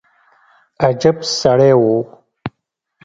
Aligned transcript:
عجب 0.85 1.17
سړى 1.39 1.71
و. 1.81 1.83